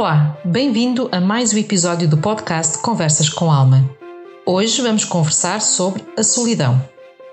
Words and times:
Olá, 0.00 0.34
bem-vindo 0.42 1.10
a 1.12 1.20
mais 1.20 1.52
um 1.52 1.58
episódio 1.58 2.08
do 2.08 2.16
podcast 2.16 2.78
Conversas 2.78 3.28
com 3.28 3.52
Alma. 3.52 3.86
Hoje 4.46 4.80
vamos 4.80 5.04
conversar 5.04 5.60
sobre 5.60 6.02
a 6.16 6.22
solidão, 6.22 6.82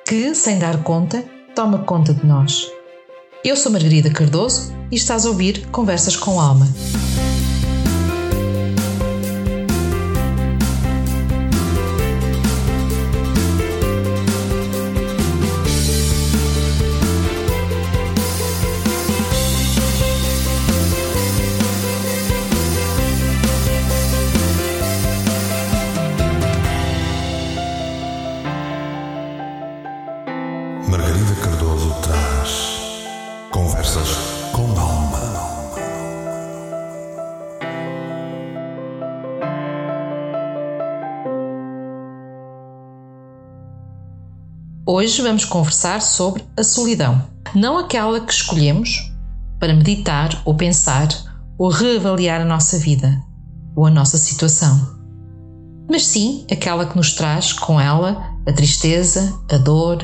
que, 0.05 0.36
sem 0.36 0.59
dar 0.59 0.84
conta, 0.84 1.23
toma 1.55 1.86
conta 1.86 2.14
de 2.14 2.25
nós. 2.25 2.70
Eu 3.41 3.55
sou 3.55 3.71
Margarida 3.71 4.09
Cardoso 4.09 4.73
e 4.91 4.98
estás 4.98 5.25
a 5.25 5.30
ouvir 5.30 5.66
Conversas 5.68 6.18
com 6.18 6.41
Alma. 6.41 6.68
Conversas 33.88 34.17
com 34.52 34.64
Alma. 34.77 35.17
Hoje 44.86 45.22
vamos 45.22 45.45
conversar 45.45 46.02
sobre 46.02 46.44
a 46.58 46.66
solidão. 46.66 47.23
Não 47.55 47.78
aquela 47.78 48.19
que 48.19 48.33
escolhemos 48.33 49.09
para 49.58 49.73
meditar 49.73 50.42
ou 50.44 50.53
pensar 50.53 51.08
ou 51.58 51.69
reavaliar 51.69 52.42
a 52.42 52.45
nossa 52.45 52.78
vida 52.78 53.23
ou 53.73 53.86
a 53.86 53.90
nossa 53.90 54.17
situação, 54.17 54.97
mas 55.90 56.06
sim 56.06 56.45
aquela 56.52 56.86
que 56.86 56.97
nos 56.97 57.14
traz 57.14 57.53
com 57.53 57.80
ela 57.80 58.36
a 58.45 58.52
tristeza, 58.52 59.34
a 59.50 59.58
dor 59.58 60.00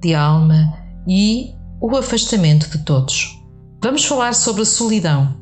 de 0.00 0.14
alma 0.14 0.72
e 1.06 1.57
o 1.80 1.96
afastamento 1.96 2.68
de 2.70 2.78
todos. 2.84 3.38
Vamos 3.82 4.04
falar 4.04 4.34
sobre 4.34 4.62
a 4.62 4.66
solidão, 4.66 5.36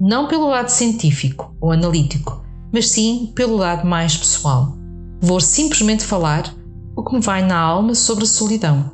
não 0.00 0.26
pelo 0.26 0.48
lado 0.48 0.68
científico 0.68 1.54
ou 1.60 1.70
analítico, 1.70 2.44
mas 2.72 2.88
sim 2.88 3.32
pelo 3.34 3.56
lado 3.56 3.86
mais 3.86 4.16
pessoal. 4.16 4.76
Vou 5.20 5.40
simplesmente 5.40 6.04
falar 6.04 6.52
o 6.96 7.04
que 7.04 7.14
me 7.14 7.20
vai 7.20 7.42
na 7.42 7.58
alma 7.58 7.94
sobre 7.94 8.24
a 8.24 8.26
solidão. 8.26 8.90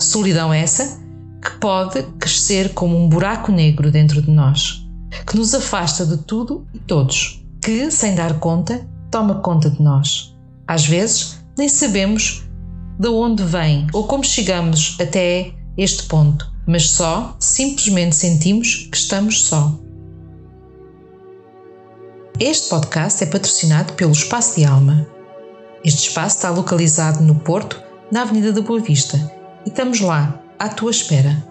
Solidão 0.00 0.52
essa 0.52 1.00
que 1.42 1.58
pode 1.58 2.02
crescer 2.18 2.74
como 2.74 2.96
um 2.96 3.08
buraco 3.08 3.50
negro 3.50 3.90
dentro 3.90 4.22
de 4.22 4.30
nós, 4.30 4.86
que 5.26 5.36
nos 5.36 5.54
afasta 5.54 6.06
de 6.06 6.18
tudo 6.18 6.66
e 6.72 6.78
todos, 6.78 7.44
que, 7.60 7.90
sem 7.90 8.14
dar 8.14 8.38
conta, 8.38 8.86
toma 9.10 9.36
conta 9.36 9.68
de 9.70 9.82
nós. 9.82 10.36
Às 10.66 10.86
vezes, 10.86 11.42
nem 11.58 11.68
sabemos 11.68 12.44
de 12.98 13.08
onde 13.08 13.42
vem 13.42 13.86
ou 13.92 14.04
como 14.04 14.22
chegamos 14.22 14.96
até 15.00 15.54
este 15.80 16.02
ponto, 16.02 16.46
mas 16.66 16.90
só 16.90 17.34
simplesmente 17.40 18.14
sentimos 18.14 18.86
que 18.90 18.98
estamos 18.98 19.44
só. 19.44 19.72
Este 22.38 22.68
podcast 22.68 23.24
é 23.24 23.26
patrocinado 23.26 23.94
pelo 23.94 24.12
Espaço 24.12 24.56
de 24.56 24.66
Alma. 24.66 25.06
Este 25.82 26.08
espaço 26.08 26.36
está 26.36 26.50
localizado 26.50 27.24
no 27.24 27.34
Porto, 27.34 27.82
na 28.12 28.22
Avenida 28.22 28.52
da 28.52 28.60
Boa 28.60 28.78
Vista, 28.78 29.16
e 29.64 29.70
estamos 29.70 30.00
lá, 30.00 30.42
à 30.58 30.68
tua 30.68 30.90
espera. 30.90 31.42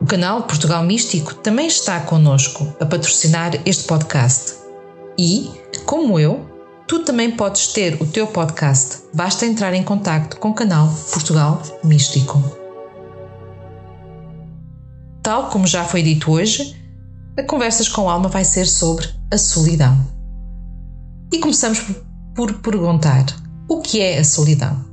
O 0.00 0.06
canal 0.06 0.44
Portugal 0.44 0.82
Místico 0.82 1.34
também 1.34 1.66
está 1.66 2.00
connosco 2.00 2.74
a 2.80 2.86
patrocinar 2.86 3.60
este 3.66 3.84
podcast. 3.84 4.54
E, 5.18 5.50
como 5.84 6.18
eu, 6.18 6.48
tu 6.88 7.00
também 7.00 7.30
podes 7.30 7.68
ter 7.68 8.00
o 8.00 8.06
teu 8.06 8.26
podcast. 8.26 9.02
Basta 9.12 9.44
entrar 9.44 9.74
em 9.74 9.82
contato 9.82 10.38
com 10.38 10.48
o 10.48 10.54
canal 10.54 10.88
Portugal 11.12 11.60
Místico. 11.84 12.59
Tal 15.22 15.50
como 15.50 15.66
já 15.66 15.84
foi 15.84 16.02
dito 16.02 16.30
hoje, 16.30 16.76
a 17.38 17.42
Conversas 17.42 17.88
com 17.88 18.08
Alma 18.08 18.28
vai 18.28 18.44
ser 18.44 18.66
sobre 18.66 19.08
a 19.30 19.36
solidão. 19.36 19.98
E 21.32 21.38
começamos 21.38 21.82
por 22.34 22.54
perguntar: 22.54 23.26
o 23.68 23.80
que 23.80 24.00
é 24.00 24.18
a 24.18 24.24
solidão? 24.24 24.84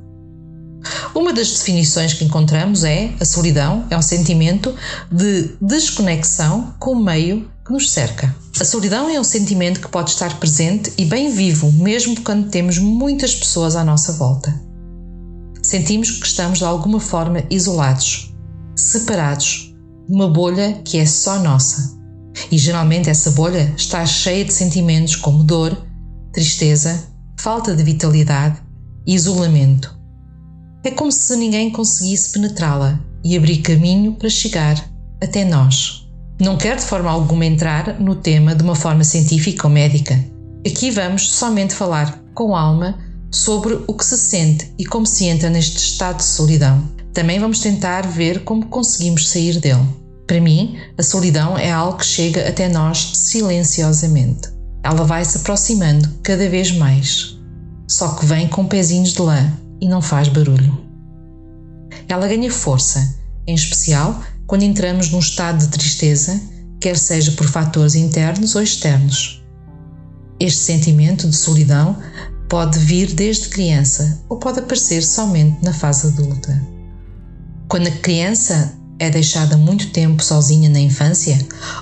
Uma 1.14 1.32
das 1.32 1.50
definições 1.50 2.14
que 2.14 2.24
encontramos 2.24 2.84
é 2.84 3.12
a 3.18 3.24
solidão 3.24 3.86
é 3.90 3.96
um 3.96 4.02
sentimento 4.02 4.74
de 5.10 5.56
desconexão 5.60 6.74
com 6.78 6.92
o 6.92 7.02
meio 7.02 7.50
que 7.66 7.72
nos 7.72 7.90
cerca. 7.90 8.34
A 8.60 8.64
solidão 8.64 9.08
é 9.08 9.18
um 9.18 9.24
sentimento 9.24 9.80
que 9.80 9.88
pode 9.88 10.10
estar 10.10 10.38
presente 10.38 10.92
e 10.96 11.04
bem 11.04 11.30
vivo, 11.30 11.72
mesmo 11.72 12.20
quando 12.22 12.50
temos 12.50 12.78
muitas 12.78 13.34
pessoas 13.34 13.76
à 13.76 13.84
nossa 13.84 14.12
volta. 14.12 14.54
Sentimos 15.62 16.10
que 16.10 16.26
estamos 16.26 16.58
de 16.58 16.64
alguma 16.64 17.00
forma 17.00 17.42
isolados, 17.50 18.32
separados, 18.76 19.67
uma 20.08 20.28
bolha 20.28 20.80
que 20.84 20.98
é 20.98 21.06
só 21.06 21.38
nossa. 21.40 21.98
E 22.50 22.56
geralmente 22.56 23.10
essa 23.10 23.30
bolha 23.32 23.72
está 23.76 24.04
cheia 24.06 24.44
de 24.44 24.52
sentimentos 24.52 25.16
como 25.16 25.44
dor, 25.44 25.76
tristeza, 26.32 27.04
falta 27.38 27.74
de 27.74 27.82
vitalidade 27.82 28.58
e 29.06 29.14
isolamento. 29.14 29.96
É 30.84 30.90
como 30.90 31.12
se 31.12 31.36
ninguém 31.36 31.70
conseguisse 31.70 32.32
penetrá-la 32.32 32.98
e 33.24 33.36
abrir 33.36 33.58
caminho 33.58 34.14
para 34.14 34.30
chegar 34.30 34.82
até 35.20 35.44
nós. 35.44 36.08
Não 36.40 36.56
quero 36.56 36.78
de 36.78 36.86
forma 36.86 37.10
alguma 37.10 37.44
entrar 37.44 38.00
no 38.00 38.14
tema 38.14 38.54
de 38.54 38.62
uma 38.62 38.76
forma 38.76 39.02
científica 39.02 39.66
ou 39.66 39.72
médica. 39.72 40.24
Aqui 40.64 40.90
vamos 40.90 41.28
somente 41.30 41.74
falar 41.74 42.22
com 42.32 42.54
alma 42.54 42.96
sobre 43.30 43.74
o 43.86 43.94
que 43.94 44.04
se 44.04 44.16
sente 44.16 44.72
e 44.78 44.86
como 44.86 45.04
se 45.04 45.24
entra 45.24 45.50
neste 45.50 45.78
estado 45.78 46.18
de 46.18 46.24
solidão. 46.24 46.88
Também 47.12 47.40
vamos 47.40 47.58
tentar 47.58 48.06
ver 48.06 48.44
como 48.44 48.66
conseguimos 48.66 49.28
sair 49.28 49.58
dele. 49.58 49.84
Para 50.28 50.42
mim, 50.42 50.78
a 50.98 51.02
solidão 51.02 51.56
é 51.56 51.72
algo 51.72 51.96
que 51.96 52.04
chega 52.04 52.46
até 52.46 52.68
nós 52.68 53.12
silenciosamente. 53.14 54.50
Ela 54.84 55.02
vai 55.02 55.24
se 55.24 55.38
aproximando 55.38 56.06
cada 56.22 56.46
vez 56.50 56.70
mais, 56.70 57.38
só 57.88 58.14
que 58.14 58.26
vem 58.26 58.46
com 58.46 58.66
pezinhos 58.66 59.14
de 59.14 59.22
lã 59.22 59.50
e 59.80 59.88
não 59.88 60.02
faz 60.02 60.28
barulho. 60.28 60.78
Ela 62.06 62.28
ganha 62.28 62.52
força, 62.52 63.16
em 63.46 63.54
especial 63.54 64.22
quando 64.46 64.64
entramos 64.64 65.10
num 65.10 65.18
estado 65.18 65.58
de 65.58 65.68
tristeza, 65.68 66.38
quer 66.78 66.98
seja 66.98 67.32
por 67.32 67.48
fatores 67.48 67.94
internos 67.94 68.54
ou 68.54 68.62
externos. 68.62 69.42
Este 70.38 70.60
sentimento 70.60 71.26
de 71.26 71.36
solidão 71.36 71.96
pode 72.50 72.78
vir 72.78 73.14
desde 73.14 73.48
criança 73.48 74.22
ou 74.28 74.38
pode 74.38 74.58
aparecer 74.58 75.02
somente 75.02 75.62
na 75.64 75.72
fase 75.72 76.06
adulta. 76.06 76.62
Quando 77.66 77.88
a 77.88 77.92
criança 77.92 78.77
é 78.98 79.08
deixada 79.10 79.56
muito 79.56 79.90
tempo 79.90 80.22
sozinha 80.22 80.68
na 80.68 80.80
infância, 80.80 81.38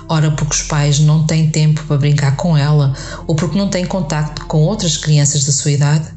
ora 0.07 0.31
porque 0.31 0.53
os 0.53 0.61
pais 0.63 0.99
não 0.99 1.25
têm 1.25 1.49
tempo 1.49 1.83
para 1.85 1.97
brincar 1.97 2.35
com 2.35 2.55
ela 2.55 2.93
ou 3.25 3.35
porque 3.35 3.57
não 3.57 3.69
têm 3.69 3.85
contacto 3.85 4.45
com 4.45 4.61
outras 4.61 4.97
crianças 4.97 5.43
da 5.43 5.51
sua 5.51 5.71
idade, 5.71 6.07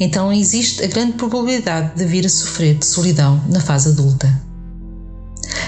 então 0.00 0.32
existe 0.32 0.82
a 0.82 0.86
grande 0.86 1.12
probabilidade 1.12 1.96
de 1.96 2.04
vir 2.04 2.24
a 2.26 2.28
sofrer 2.28 2.76
de 2.76 2.86
solidão 2.86 3.42
na 3.48 3.60
fase 3.60 3.90
adulta. 3.90 4.42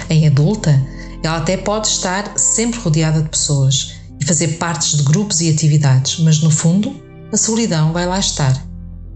Em 0.09 0.26
adulta, 0.26 0.82
ela 1.22 1.37
até 1.37 1.56
pode 1.56 1.88
estar 1.88 2.38
sempre 2.38 2.81
rodeada 2.81 3.22
de 3.22 3.28
pessoas 3.28 3.94
e 4.20 4.25
fazer 4.25 4.59
partes 4.59 4.97
de 4.97 5.03
grupos 5.03 5.41
e 5.41 5.50
atividades, 5.50 6.19
mas 6.20 6.41
no 6.41 6.50
fundo, 6.50 6.94
a 7.32 7.37
solidão 7.37 7.93
vai 7.93 8.06
lá 8.06 8.19
estar 8.19 8.66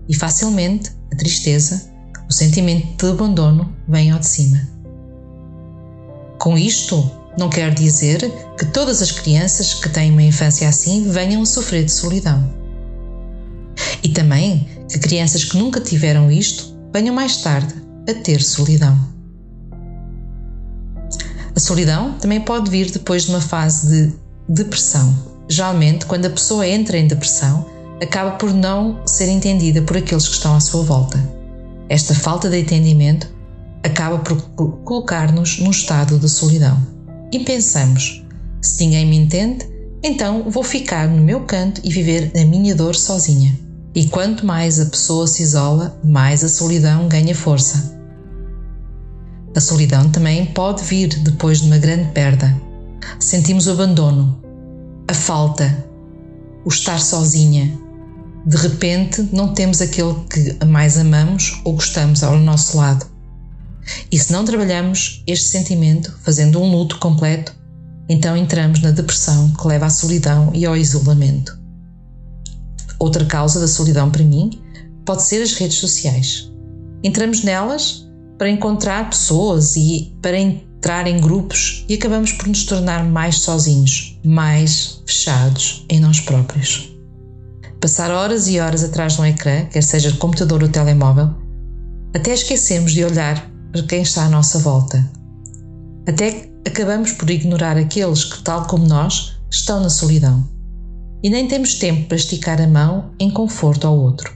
e 0.08 0.14
facilmente 0.14 0.90
a 1.12 1.16
tristeza, 1.16 1.90
o 2.28 2.32
sentimento 2.32 3.06
de 3.06 3.12
abandono 3.12 3.74
vem 3.88 4.10
ao 4.10 4.18
de 4.18 4.26
cima. 4.26 4.81
Com 6.42 6.58
isto, 6.58 7.08
não 7.38 7.48
quer 7.48 7.72
dizer 7.72 8.18
que 8.58 8.64
todas 8.64 9.00
as 9.00 9.12
crianças 9.12 9.74
que 9.74 9.88
têm 9.88 10.10
uma 10.10 10.24
infância 10.24 10.68
assim 10.68 11.08
venham 11.08 11.42
a 11.42 11.46
sofrer 11.46 11.84
de 11.84 11.92
solidão. 11.92 12.52
E 14.02 14.08
também 14.08 14.66
que 14.90 14.98
crianças 14.98 15.44
que 15.44 15.56
nunca 15.56 15.80
tiveram 15.80 16.32
isto 16.32 16.76
venham 16.92 17.14
mais 17.14 17.36
tarde 17.36 17.72
a 18.10 18.14
ter 18.14 18.42
solidão. 18.42 18.98
A 21.54 21.60
solidão 21.60 22.14
também 22.14 22.40
pode 22.40 22.68
vir 22.68 22.90
depois 22.90 23.26
de 23.26 23.30
uma 23.30 23.40
fase 23.40 24.08
de 24.08 24.14
depressão. 24.48 25.16
Geralmente, 25.48 26.06
quando 26.06 26.26
a 26.26 26.30
pessoa 26.30 26.66
entra 26.66 26.98
em 26.98 27.06
depressão, 27.06 27.64
acaba 28.02 28.32
por 28.32 28.52
não 28.52 29.06
ser 29.06 29.28
entendida 29.28 29.80
por 29.80 29.96
aqueles 29.96 30.26
que 30.26 30.34
estão 30.34 30.56
à 30.56 30.58
sua 30.58 30.82
volta. 30.82 31.22
Esta 31.88 32.16
falta 32.16 32.50
de 32.50 32.58
entendimento 32.58 33.31
acaba 33.82 34.18
por 34.18 34.40
colocar-nos 34.84 35.58
num 35.58 35.70
estado 35.70 36.18
de 36.18 36.28
solidão. 36.28 36.80
E 37.32 37.40
pensamos: 37.40 38.22
se 38.60 38.84
ninguém 38.84 39.06
me 39.06 39.16
entende, 39.16 39.66
então 40.02 40.50
vou 40.50 40.62
ficar 40.62 41.08
no 41.08 41.22
meu 41.22 41.40
canto 41.40 41.80
e 41.84 41.90
viver 41.90 42.32
a 42.36 42.44
minha 42.44 42.74
dor 42.74 42.94
sozinha. 42.94 43.58
E 43.94 44.06
quanto 44.06 44.46
mais 44.46 44.80
a 44.80 44.86
pessoa 44.86 45.26
se 45.26 45.42
isola, 45.42 46.00
mais 46.02 46.42
a 46.42 46.48
solidão 46.48 47.08
ganha 47.08 47.34
força. 47.34 47.92
A 49.54 49.60
solidão 49.60 50.10
também 50.10 50.46
pode 50.46 50.82
vir 50.82 51.08
depois 51.20 51.60
de 51.60 51.66
uma 51.66 51.76
grande 51.76 52.10
perda. 52.12 52.58
Sentimos 53.20 53.66
o 53.66 53.72
abandono, 53.72 54.42
a 55.06 55.12
falta, 55.12 55.84
o 56.64 56.68
estar 56.68 56.98
sozinha. 56.98 57.78
De 58.46 58.56
repente, 58.56 59.28
não 59.30 59.52
temos 59.52 59.82
aquele 59.82 60.14
que 60.30 60.64
mais 60.64 60.96
amamos 60.96 61.60
ou 61.64 61.74
gostamos 61.74 62.22
ao 62.22 62.38
nosso 62.38 62.78
lado. 62.78 63.11
E 64.10 64.18
se 64.18 64.32
não 64.32 64.44
trabalhamos 64.44 65.22
este 65.26 65.46
sentimento, 65.46 66.16
fazendo 66.22 66.60
um 66.60 66.70
luto 66.70 66.98
completo, 66.98 67.54
então 68.08 68.36
entramos 68.36 68.80
na 68.80 68.90
depressão 68.90 69.50
que 69.50 69.66
leva 69.66 69.86
à 69.86 69.90
solidão 69.90 70.50
e 70.54 70.66
ao 70.66 70.76
isolamento. 70.76 71.58
Outra 72.98 73.24
causa 73.24 73.58
da 73.58 73.68
solidão 73.68 74.10
para 74.10 74.22
mim 74.22 74.62
pode 75.04 75.22
ser 75.22 75.42
as 75.42 75.52
redes 75.54 75.78
sociais. 75.78 76.50
Entramos 77.02 77.42
nelas 77.42 78.06
para 78.38 78.50
encontrar 78.50 79.08
pessoas 79.08 79.76
e 79.76 80.16
para 80.20 80.38
entrar 80.38 81.06
em 81.06 81.20
grupos 81.20 81.84
e 81.88 81.94
acabamos 81.94 82.32
por 82.32 82.48
nos 82.48 82.64
tornar 82.64 83.04
mais 83.04 83.38
sozinhos, 83.38 84.18
mais 84.24 85.02
fechados 85.06 85.84
em 85.88 86.00
nós 86.00 86.20
próprios. 86.20 86.92
Passar 87.80 88.10
horas 88.12 88.46
e 88.46 88.60
horas 88.60 88.84
atrás 88.84 89.14
de 89.14 89.20
um 89.20 89.26
ecrã, 89.26 89.64
quer 89.66 89.82
seja 89.82 90.12
de 90.12 90.18
computador 90.18 90.62
ou 90.62 90.68
telemóvel, 90.68 91.34
até 92.14 92.32
esquecemos 92.32 92.92
de 92.92 93.04
olhar 93.04 93.51
para 93.72 93.82
quem 93.82 94.02
está 94.02 94.26
à 94.26 94.28
nossa 94.28 94.58
volta. 94.58 95.10
Até 96.06 96.50
acabamos 96.66 97.12
por 97.12 97.28
ignorar 97.30 97.76
aqueles 97.76 98.24
que, 98.24 98.42
tal 98.42 98.66
como 98.66 98.86
nós, 98.86 99.40
estão 99.50 99.80
na 99.80 99.88
solidão. 99.88 100.46
E 101.22 101.30
nem 101.30 101.48
temos 101.48 101.74
tempo 101.74 102.06
para 102.08 102.16
esticar 102.16 102.60
a 102.60 102.66
mão 102.66 103.12
em 103.18 103.30
conforto 103.30 103.86
ao 103.86 103.98
outro. 103.98 104.32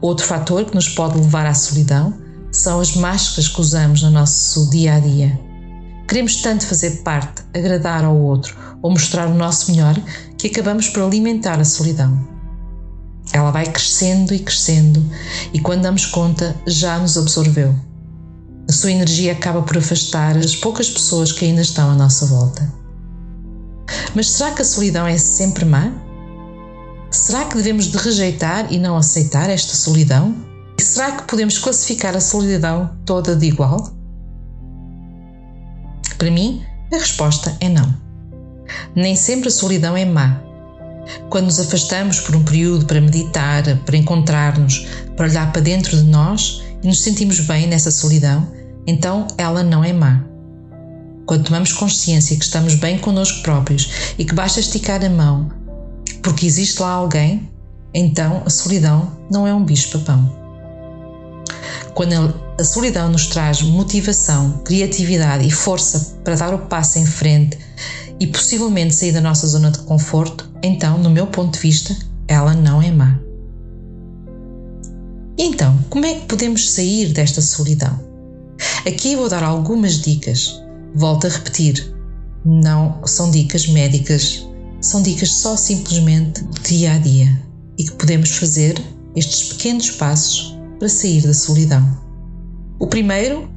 Outro 0.00 0.26
fator 0.26 0.64
que 0.64 0.74
nos 0.74 0.88
pode 0.88 1.18
levar 1.18 1.46
à 1.46 1.54
solidão 1.54 2.14
são 2.52 2.80
as 2.80 2.94
máscaras 2.96 3.48
que 3.48 3.60
usamos 3.60 4.02
no 4.02 4.10
nosso 4.10 4.68
dia 4.70 4.94
a 4.94 5.00
dia. 5.00 5.40
Queremos 6.08 6.42
tanto 6.42 6.66
fazer 6.66 7.02
parte, 7.02 7.42
agradar 7.54 8.04
ao 8.04 8.16
outro 8.16 8.56
ou 8.82 8.90
mostrar 8.90 9.28
o 9.28 9.34
nosso 9.34 9.70
melhor 9.70 9.94
que 10.36 10.48
acabamos 10.48 10.88
por 10.88 11.04
alimentar 11.04 11.60
a 11.60 11.64
solidão. 11.64 12.39
Ela 13.32 13.50
vai 13.50 13.66
crescendo 13.66 14.34
e 14.34 14.38
crescendo 14.40 15.04
e 15.52 15.60
quando 15.60 15.82
damos 15.82 16.06
conta 16.06 16.56
já 16.66 16.98
nos 16.98 17.16
absorveu. 17.16 17.74
A 18.68 18.72
sua 18.72 18.92
energia 18.92 19.32
acaba 19.32 19.62
por 19.62 19.78
afastar 19.78 20.36
as 20.36 20.54
poucas 20.54 20.88
pessoas 20.88 21.32
que 21.32 21.44
ainda 21.44 21.60
estão 21.60 21.90
à 21.90 21.94
nossa 21.94 22.26
volta. 22.26 22.72
Mas 24.14 24.30
será 24.30 24.52
que 24.52 24.62
a 24.62 24.64
solidão 24.64 25.06
é 25.06 25.18
sempre 25.18 25.64
má? 25.64 25.92
Será 27.10 27.44
que 27.44 27.56
devemos 27.56 27.86
de 27.86 27.98
rejeitar 27.98 28.72
e 28.72 28.78
não 28.78 28.96
aceitar 28.96 29.50
esta 29.50 29.74
solidão? 29.74 30.34
E 30.78 30.82
será 30.82 31.12
que 31.12 31.24
podemos 31.24 31.58
classificar 31.58 32.16
a 32.16 32.20
solidão 32.20 32.90
toda 33.04 33.34
de 33.34 33.46
igual? 33.46 33.92
Para 36.16 36.30
mim, 36.30 36.62
a 36.92 36.96
resposta 36.96 37.56
é 37.60 37.68
não. 37.68 37.92
Nem 38.94 39.16
sempre 39.16 39.48
a 39.48 39.50
solidão 39.50 39.96
é 39.96 40.04
má. 40.04 40.40
Quando 41.28 41.46
nos 41.46 41.60
afastamos 41.60 42.20
por 42.20 42.36
um 42.36 42.44
período 42.44 42.86
para 42.86 43.00
meditar, 43.00 43.64
para 43.84 43.96
encontrar-nos, 43.96 44.86
para 45.16 45.26
olhar 45.26 45.52
para 45.52 45.62
dentro 45.62 45.96
de 45.96 46.04
nós 46.04 46.62
e 46.82 46.86
nos 46.86 47.00
sentimos 47.00 47.40
bem 47.40 47.66
nessa 47.66 47.90
solidão, 47.90 48.46
então 48.86 49.26
ela 49.36 49.62
não 49.62 49.82
é 49.82 49.92
má. 49.92 50.24
Quando 51.26 51.44
tomamos 51.44 51.72
consciência 51.72 52.36
que 52.36 52.44
estamos 52.44 52.74
bem 52.74 52.98
connosco 52.98 53.42
próprios 53.42 54.14
e 54.18 54.24
que 54.24 54.34
basta 54.34 54.60
esticar 54.60 55.04
a 55.04 55.08
mão 55.08 55.60
porque 56.22 56.46
existe 56.46 56.80
lá 56.80 56.90
alguém, 56.90 57.48
então 57.94 58.42
a 58.44 58.50
solidão 58.50 59.10
não 59.30 59.46
é 59.46 59.54
um 59.54 59.64
bicho-papão. 59.64 60.38
Quando 61.94 62.34
a 62.58 62.64
solidão 62.64 63.10
nos 63.10 63.26
traz 63.26 63.62
motivação, 63.62 64.60
criatividade 64.64 65.46
e 65.46 65.50
força 65.50 66.18
para 66.22 66.36
dar 66.36 66.54
o 66.54 66.66
passo 66.66 66.98
em 66.98 67.06
frente 67.06 67.58
e 68.18 68.26
possivelmente 68.26 68.94
sair 68.94 69.12
da 69.12 69.20
nossa 69.20 69.46
zona 69.46 69.70
de 69.70 69.78
conforto, 69.80 70.49
então, 70.62 70.98
no 70.98 71.10
meu 71.10 71.26
ponto 71.26 71.54
de 71.54 71.60
vista, 71.60 71.96
ela 72.28 72.54
não 72.54 72.82
é 72.82 72.90
má. 72.90 73.18
Então, 75.38 75.78
como 75.88 76.04
é 76.04 76.14
que 76.14 76.26
podemos 76.26 76.70
sair 76.70 77.12
desta 77.12 77.40
solidão? 77.40 77.98
Aqui 78.86 79.16
vou 79.16 79.28
dar 79.28 79.42
algumas 79.42 80.00
dicas. 80.00 80.62
Volto 80.94 81.26
a 81.26 81.30
repetir, 81.30 81.94
não 82.44 83.00
são 83.06 83.30
dicas 83.30 83.66
médicas 83.66 84.46
são 84.80 85.02
dicas 85.02 85.34
só 85.34 85.56
simplesmente 85.56 86.42
dia 86.62 86.94
a 86.94 86.98
dia 86.98 87.40
e 87.78 87.84
que 87.84 87.92
podemos 87.92 88.30
fazer 88.30 88.82
estes 89.14 89.52
pequenos 89.52 89.90
passos 89.90 90.56
para 90.78 90.88
sair 90.88 91.22
da 91.22 91.34
solidão. 91.34 91.86
O 92.78 92.86
primeiro 92.86 93.50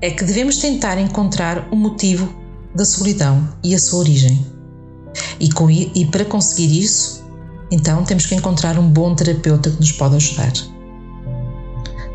é 0.00 0.10
que 0.10 0.24
devemos 0.24 0.56
tentar 0.56 0.98
encontrar 0.98 1.68
o 1.70 1.76
motivo 1.76 2.34
da 2.74 2.84
solidão 2.84 3.46
e 3.62 3.74
a 3.74 3.78
sua 3.78 3.98
origem. 3.98 4.44
E, 5.38 5.50
com, 5.50 5.70
e 5.70 6.04
para 6.10 6.24
conseguir 6.24 6.78
isso, 6.78 7.24
então 7.70 8.04
temos 8.04 8.26
que 8.26 8.34
encontrar 8.34 8.78
um 8.78 8.88
bom 8.88 9.14
terapeuta 9.14 9.70
que 9.70 9.78
nos 9.78 9.92
pode 9.92 10.16
ajudar. 10.16 10.52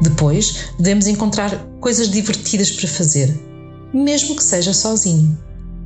Depois, 0.02 0.70
devemos 0.78 1.08
encontrar 1.08 1.66
coisas 1.80 2.10
divertidas 2.10 2.72
para 2.72 2.88
fazer, 2.88 3.34
mesmo 3.94 4.36
que 4.36 4.44
seja 4.44 4.74
sozinho. 4.74 5.38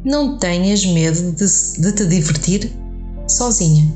Não 0.03 0.37
tenhas 0.37 0.85
medo 0.85 1.31
de, 1.31 1.45
de 1.81 1.91
te 1.91 2.05
divertir 2.05 2.71
sozinha. 3.27 3.93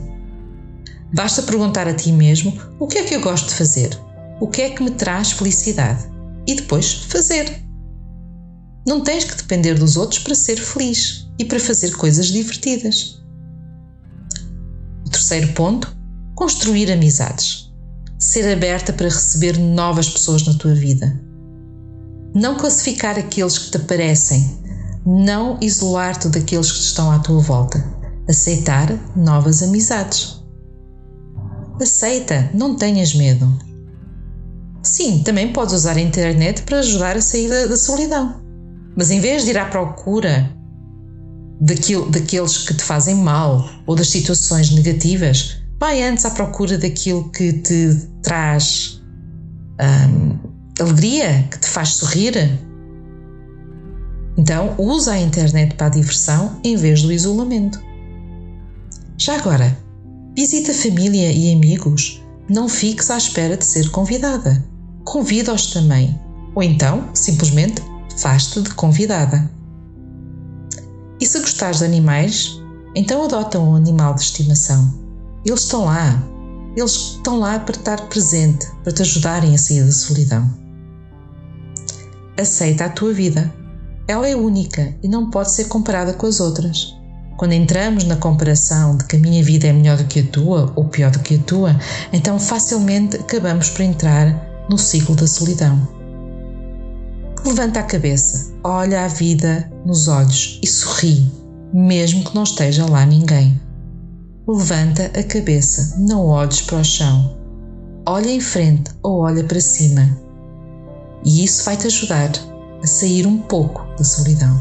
Basta 1.14 1.42
perguntar 1.42 1.88
a 1.88 1.94
ti 1.94 2.12
mesmo 2.12 2.60
o 2.80 2.88
que 2.88 3.00
é 3.00 3.04
que 3.04 3.16
eu 3.16 3.22
gosto 3.22 3.48
de 3.48 3.56
fazer, 3.56 3.98
o 4.40 4.48
que 4.48 4.62
é 4.62 4.70
que 4.70 4.84
me 4.84 4.92
traz 4.92 5.32
felicidade 5.32 6.06
e 6.46 6.56
depois 6.56 6.94
fazer. 6.94 7.63
Não 8.86 9.02
tens 9.02 9.24
que 9.24 9.36
depender 9.36 9.76
dos 9.76 9.96
outros 9.96 10.20
para 10.20 10.36
ser 10.36 10.58
feliz 10.58 11.28
e 11.40 11.46
para 11.46 11.60
fazer 11.60 11.96
coisas 11.96 12.28
divertidas. 12.28 13.22
O 15.06 15.10
terceiro 15.10 15.54
ponto: 15.54 15.96
construir 16.36 16.92
amizades. 16.92 17.72
Ser 18.20 18.52
aberta 18.52 18.94
para 18.94 19.10
receber 19.10 19.58
novas 19.58 20.10
pessoas 20.10 20.46
na 20.46 20.54
tua 20.54 20.74
vida. 20.74 21.20
Não 22.34 22.56
classificar 22.56 23.18
aqueles 23.18 23.58
que 23.58 23.72
te 23.72 23.80
parecem 23.80 24.64
não 25.06 25.58
isolar-te 25.60 26.30
daqueles 26.30 26.72
que 26.72 26.80
estão 26.80 27.12
à 27.12 27.20
tua 27.20 27.42
volta. 27.42 27.84
Aceitar 28.28 28.88
novas 29.16 29.62
amizades. 29.62 30.42
Aceita, 31.82 32.50
não 32.54 32.76
tenhas 32.76 33.14
medo. 33.14 33.52
Sim, 34.82 35.22
também 35.24 35.52
podes 35.52 35.74
usar 35.74 35.98
a 35.98 36.02
internet 36.02 36.64
para 36.64 36.80
ajudar 36.80 37.18
a 37.18 37.22
sair 37.22 37.50
da 37.50 37.76
solidão. 37.76 38.43
Mas 38.96 39.12
em 39.12 39.20
vez 39.20 39.44
de 39.44 39.52
ir 39.52 39.58
à 39.58 39.66
procura 39.66 40.50
daquilo, 41.62 42.10
daqueles 42.10 42.58
que 42.60 42.74
te 42.74 42.84
fazem 42.84 43.16
mal 43.16 43.70
ou 43.86 43.96
das 43.96 44.10
situações 44.10 44.70
negativas, 44.72 45.58
vai 45.80 46.04
antes 46.04 46.26
à 46.26 46.32
procura 46.32 46.78
daquilo 46.78 47.30
que 47.32 47.54
te 47.54 48.08
traz 48.22 49.02
hum, 49.82 50.38
alegria, 50.80 51.48
que 51.50 51.60
te 51.60 51.68
faz 51.68 51.90
sorrir, 51.96 52.36
então, 54.38 54.74
usa 54.78 55.14
a 55.14 55.20
internet 55.20 55.76
para 55.76 55.88
a 55.88 55.90
diversão 55.90 56.60
em 56.64 56.76
vez 56.76 57.02
do 57.04 57.12
isolamento. 57.12 57.82
Já 59.18 59.38
agora, 59.38 59.78
visita 60.36 60.74
família 60.74 61.32
e 61.32 61.54
amigos. 61.54 62.22
Não 62.50 62.68
fiques 62.68 63.10
à 63.10 63.18
espera 63.18 63.56
de 63.56 63.66
ser 63.66 63.90
convidada. 63.92 64.64
Convida-os 65.06 65.68
também. 65.68 66.20
Ou 66.56 66.64
então, 66.64 67.10
simplesmente, 67.14 67.82
faz-te 68.18 68.62
de 68.62 68.72
convidada. 68.72 69.50
E 71.20 71.26
se 71.26 71.40
gostares 71.40 71.80
de 71.80 71.86
animais, 71.86 72.62
então 72.96 73.24
adota 73.24 73.60
um 73.60 73.76
animal 73.76 74.14
de 74.16 74.22
estimação. 74.22 74.94
Eles 75.46 75.62
estão 75.62 75.86
lá. 75.86 76.22
Eles 76.76 76.92
estão 76.92 77.40
lá 77.40 77.60
para 77.60 77.76
estar 77.76 78.02
presente, 78.10 78.68
para 78.84 78.94
te 78.94 79.02
ajudarem 79.02 79.54
a 79.54 79.58
sair 79.58 79.84
da 79.84 79.92
solidão. 79.92 80.50
Aceita 82.38 82.86
a 82.86 82.90
tua 82.90 83.14
vida 83.14 83.54
ela 84.08 84.28
é 84.28 84.36
única 84.36 84.94
e 85.02 85.08
não 85.08 85.30
pode 85.30 85.52
ser 85.52 85.66
comparada 85.66 86.14
com 86.14 86.28
as 86.28 86.42
outras. 86.42 86.94
Quando 87.38 87.54
entramos 87.54 88.04
na 88.04 88.18
comparação 88.18 88.98
de 88.98 89.06
que 89.06 89.16
a 89.16 89.20
minha 89.20 89.42
vida 89.42 89.68
é 89.68 89.74
melhor 89.74 89.98
do 89.98 90.04
que 90.04 90.20
a 90.20 90.28
tua 90.28 90.72
ou 90.76 90.86
pior 90.86 91.10
do 91.10 91.20
que 91.20 91.36
a 91.36 91.40
tua, 91.40 91.80
então 92.12 92.38
facilmente 92.38 93.16
acabamos 93.16 93.70
por 93.70 93.82
entrar 93.82 94.66
no 94.70 94.78
ciclo 94.78 95.16
da 95.16 95.26
solidão. 95.26 96.03
Levanta 97.54 97.82
a 97.82 97.84
cabeça, 97.84 98.52
olha 98.64 99.06
a 99.06 99.08
vida 99.08 99.72
nos 99.86 100.08
olhos 100.08 100.60
e 100.64 100.66
sorri, 100.66 101.32
mesmo 101.72 102.24
que 102.24 102.34
não 102.34 102.42
esteja 102.42 102.84
lá 102.90 103.06
ninguém. 103.06 103.62
Levanta 104.48 105.12
a 105.16 105.22
cabeça, 105.22 106.00
não 106.00 106.26
olhes 106.26 106.62
para 106.62 106.80
o 106.80 106.84
chão. 106.84 107.38
Olha 108.08 108.32
em 108.32 108.40
frente 108.40 108.90
ou 109.04 109.20
olha 109.20 109.44
para 109.44 109.62
cima. 109.62 110.18
E 111.24 111.44
isso 111.44 111.64
vai 111.64 111.78
te 111.78 111.86
ajudar 111.86 112.32
a 112.82 112.88
sair 112.88 113.28
um 113.28 113.38
pouco 113.38 113.86
da 114.00 114.04
solidão. 114.04 114.60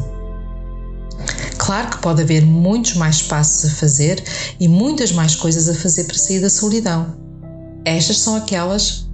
Claro 1.57 1.89
que 1.89 1.97
pode 1.97 2.21
haver 2.21 2.45
muitos 2.45 2.93
mais 2.93 3.23
passos 3.23 3.71
a 3.71 3.73
fazer 3.73 4.23
e 4.59 4.67
muitas 4.67 5.11
mais 5.11 5.35
coisas 5.35 5.67
a 5.67 5.73
fazer 5.73 6.03
para 6.03 6.19
sair 6.19 6.41
da 6.41 6.49
solidão. 6.49 7.17
Estas 7.85 8.19
são 8.19 8.35
aquelas 8.35 9.09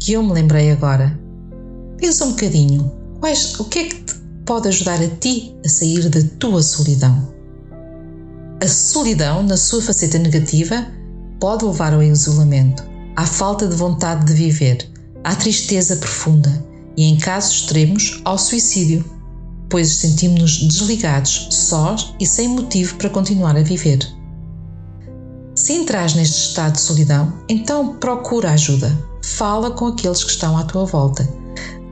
que 0.00 0.14
eu 0.14 0.22
me 0.24 0.32
lembrei 0.32 0.72
agora. 0.72 1.16
Pensa 1.96 2.24
um 2.24 2.30
bocadinho, 2.30 2.99
quais, 3.20 3.60
o 3.60 3.64
que 3.64 3.78
é 3.78 3.84
que 3.84 4.02
te 4.02 4.14
pode 4.44 4.68
ajudar 4.68 5.00
a 5.00 5.08
ti 5.08 5.54
a 5.64 5.68
sair 5.68 6.08
da 6.08 6.20
tua 6.38 6.62
solidão? 6.62 7.32
A 8.62 8.66
solidão, 8.66 9.42
na 9.42 9.56
sua 9.56 9.80
faceta 9.80 10.18
negativa, 10.18 10.86
pode 11.38 11.64
levar 11.64 11.94
ao 11.94 12.02
isolamento, 12.02 12.82
à 13.16 13.26
falta 13.26 13.66
de 13.66 13.76
vontade 13.76 14.24
de 14.26 14.34
viver, 14.34 14.90
à 15.22 15.34
tristeza 15.34 15.96
profunda 15.96 16.64
e, 16.96 17.04
em 17.04 17.16
casos 17.16 17.60
extremos, 17.60 18.20
ao 18.24 18.36
suicídio, 18.36 19.04
pois 19.68 19.88
sentimos-nos 19.96 20.58
desligados, 20.58 21.48
sós 21.50 22.14
e 22.18 22.26
sem 22.26 22.48
motivo 22.48 22.96
para 22.96 23.08
continuar 23.08 23.56
a 23.56 23.62
viver. 23.62 23.98
Se 25.54 25.74
entras 25.74 26.14
neste 26.14 26.48
estado 26.48 26.72
de 26.72 26.80
solidão, 26.80 27.32
então 27.48 27.96
procura 27.96 28.52
ajuda. 28.52 28.90
Fala 29.22 29.70
com 29.70 29.86
aqueles 29.86 30.24
que 30.24 30.30
estão 30.30 30.56
à 30.56 30.64
tua 30.64 30.86
volta. 30.86 31.28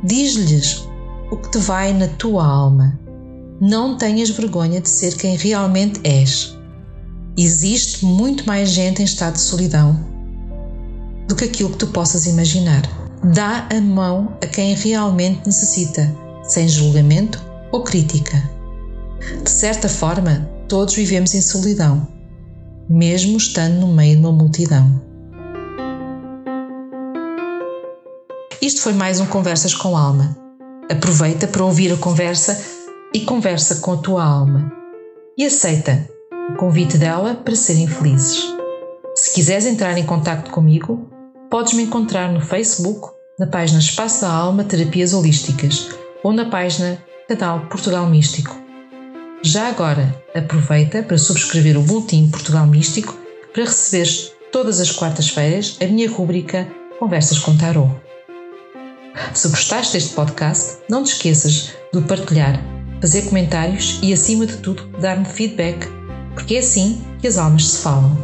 Diz-lhes 0.02 0.87
o 1.30 1.36
que 1.36 1.50
te 1.50 1.58
vai 1.58 1.92
na 1.92 2.08
tua 2.08 2.44
alma. 2.44 2.98
Não 3.60 3.96
tenhas 3.96 4.30
vergonha 4.30 4.80
de 4.80 4.88
ser 4.88 5.16
quem 5.16 5.36
realmente 5.36 6.00
és. 6.04 6.56
Existe 7.36 8.04
muito 8.04 8.46
mais 8.46 8.70
gente 8.70 9.02
em 9.02 9.04
estado 9.04 9.34
de 9.34 9.40
solidão 9.40 9.98
do 11.28 11.36
que 11.36 11.44
aquilo 11.44 11.70
que 11.70 11.78
tu 11.78 11.88
possas 11.88 12.26
imaginar. 12.26 12.82
Dá 13.34 13.68
a 13.70 13.80
mão 13.80 14.36
a 14.42 14.46
quem 14.46 14.74
realmente 14.74 15.46
necessita, 15.46 16.14
sem 16.44 16.68
julgamento 16.68 17.44
ou 17.70 17.82
crítica. 17.82 18.42
De 19.42 19.50
certa 19.50 19.88
forma, 19.88 20.48
todos 20.68 20.94
vivemos 20.94 21.34
em 21.34 21.42
solidão, 21.42 22.08
mesmo 22.88 23.36
estando 23.36 23.80
no 23.80 23.88
meio 23.88 24.16
de 24.16 24.20
uma 24.20 24.32
multidão. 24.32 25.02
Isto 28.62 28.80
foi 28.82 28.92
mais 28.92 29.20
um 29.20 29.26
Conversas 29.26 29.74
com 29.74 29.96
Alma. 29.96 30.47
Aproveita 30.90 31.46
para 31.46 31.64
ouvir 31.64 31.92
a 31.92 31.96
conversa 31.96 32.58
e 33.12 33.20
conversa 33.20 33.76
com 33.76 33.92
a 33.92 33.96
tua 33.98 34.24
alma. 34.24 34.72
E 35.36 35.44
aceita 35.44 36.08
o 36.50 36.56
convite 36.56 36.96
dela 36.96 37.34
para 37.34 37.54
serem 37.54 37.86
felizes. 37.86 38.42
Se 39.14 39.34
quiseres 39.34 39.66
entrar 39.66 39.98
em 39.98 40.06
contato 40.06 40.50
comigo, 40.50 41.10
podes 41.50 41.74
me 41.74 41.82
encontrar 41.82 42.32
no 42.32 42.40
Facebook, 42.40 43.08
na 43.38 43.46
página 43.46 43.78
Espaço 43.78 44.22
da 44.22 44.30
Alma 44.30 44.64
Terapias 44.64 45.12
Holísticas 45.12 45.90
ou 46.24 46.32
na 46.32 46.46
página 46.46 46.98
Canal 47.28 47.66
Portugal 47.66 48.06
Místico. 48.06 48.56
Já 49.42 49.68
agora, 49.68 50.14
aproveita 50.34 51.02
para 51.02 51.18
subscrever 51.18 51.76
o 51.76 51.82
Boletim 51.82 52.30
Portugal 52.30 52.66
Místico 52.66 53.16
para 53.52 53.64
receberes 53.64 54.32
todas 54.50 54.80
as 54.80 54.90
quartas-feiras 54.90 55.76
a 55.82 55.86
minha 55.86 56.10
rúbrica 56.10 56.66
Conversas 56.98 57.38
com 57.38 57.56
Tarot. 57.56 58.07
Se 59.34 59.48
gostaste 59.48 59.94
deste 59.94 60.14
podcast, 60.14 60.78
não 60.88 61.04
te 61.04 61.12
esqueças 61.12 61.72
de 61.92 62.00
partilhar, 62.02 62.60
fazer 63.00 63.22
comentários 63.22 63.98
e, 64.02 64.12
acima 64.12 64.46
de 64.46 64.56
tudo, 64.58 64.86
dar-me 65.00 65.24
feedback, 65.24 65.86
porque 66.34 66.56
é 66.56 66.58
assim 66.58 67.00
que 67.20 67.26
as 67.26 67.38
almas 67.38 67.68
se 67.68 67.78
falam. 67.78 68.16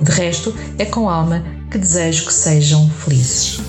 De 0.00 0.10
resto, 0.10 0.54
é 0.78 0.84
com 0.84 1.08
alma 1.08 1.44
que 1.70 1.78
desejo 1.78 2.26
que 2.26 2.32
sejam 2.32 2.88
felizes. 2.90 3.60